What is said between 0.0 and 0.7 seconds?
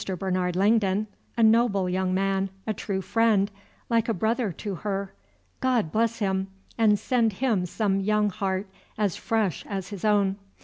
Bernard